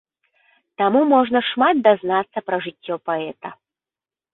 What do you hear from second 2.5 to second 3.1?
пра жыццё